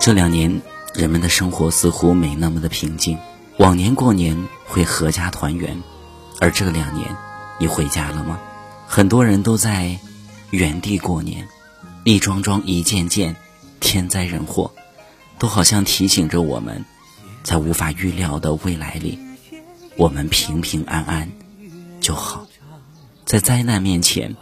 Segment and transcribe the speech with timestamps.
[0.00, 0.62] 这两年，
[0.94, 3.18] 人们的生活似乎没那么的平静。
[3.58, 5.78] 往年过年会合家团圆，
[6.40, 7.14] 而这两年，
[7.58, 8.40] 你回家了吗？
[8.88, 9.98] 很多人都在
[10.48, 11.46] 原地过年，
[12.04, 13.36] 一桩桩、一件件
[13.78, 14.72] 天灾人祸，
[15.38, 16.82] 都好像提醒着我们，
[17.42, 19.18] 在无法预料的未来里，
[19.96, 21.30] 我们平平安安
[22.00, 22.46] 就好。
[23.26, 24.34] 在灾难面前，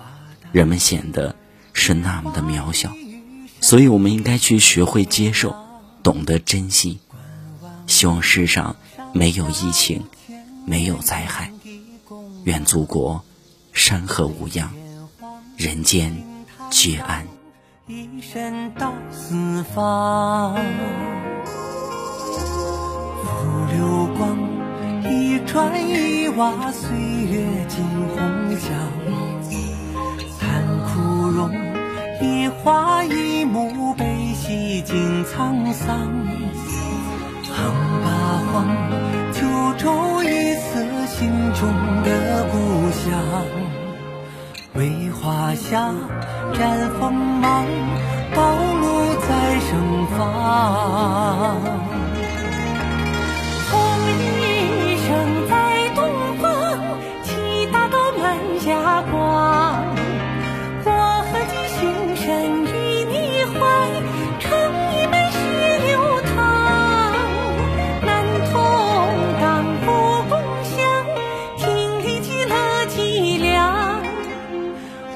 [0.53, 1.35] 人们显得
[1.73, 2.93] 是那么的渺小。
[3.69, 5.55] 所以，我们应该去学会接受，
[6.03, 7.01] 懂得珍惜。
[7.87, 8.75] 希望世上
[9.13, 10.03] 没有疫情，
[10.65, 11.53] 没有灾害。
[12.45, 13.23] 愿祖国
[13.75, 14.71] 山河无恙，
[15.59, 16.17] 人间
[16.71, 17.29] 皆安。
[17.87, 20.55] 一生到四方，
[23.23, 24.39] 浮流光，
[25.13, 27.85] 一砖一瓦，岁月尽
[28.17, 29.68] 红霞。
[34.49, 36.09] 历尽沧桑。
[37.53, 38.09] 横八
[38.51, 38.67] 荒，
[39.31, 39.43] 九
[39.77, 41.69] 州一色，心中
[42.03, 42.57] 的故
[42.91, 43.13] 乡。
[44.73, 45.93] 为华夏
[46.55, 47.67] 展锋芒，
[48.35, 48.41] 道
[48.81, 51.98] 路在盛放。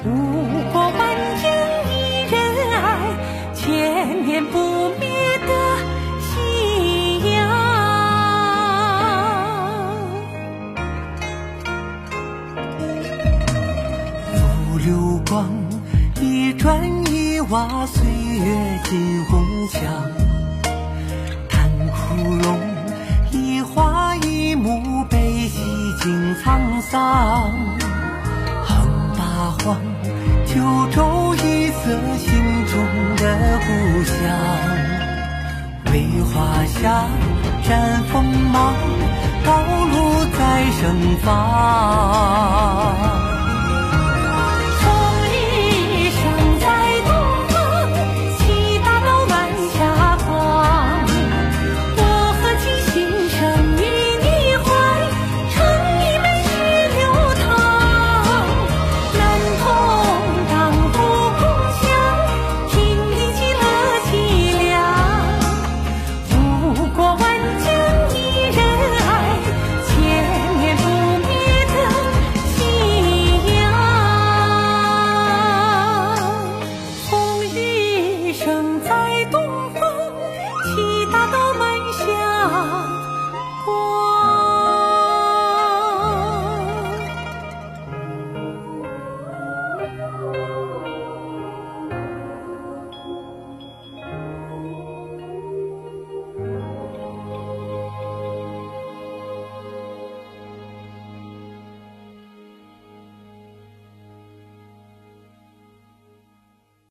[0.05, 0.09] 吴
[0.73, 0.91] 国万
[1.41, 1.49] 江
[1.87, 1.91] 一
[2.29, 2.35] 人
[2.73, 2.83] 爱，
[3.55, 5.07] 千年不灭
[5.47, 5.51] 的
[6.19, 7.33] 信仰。
[14.35, 15.49] 浮流光，
[16.19, 19.81] 一砖一瓦，岁月尽红墙。
[21.47, 21.95] 叹枯
[22.43, 22.59] 荣，
[23.31, 25.63] 一花一木，悲喜
[26.01, 27.62] 尽沧桑。
[29.63, 30.59] 九
[30.91, 31.81] 州一色，
[32.17, 32.29] 心
[32.67, 32.73] 中
[33.15, 33.23] 的
[33.65, 33.69] 故
[34.03, 34.13] 乡。
[35.85, 35.91] 梅
[36.21, 36.81] 花香
[37.63, 38.73] 展锋芒，
[39.45, 39.49] 道
[39.91, 39.95] 路
[40.37, 40.39] 在
[40.81, 40.81] 盛
[41.23, 42.92] 放。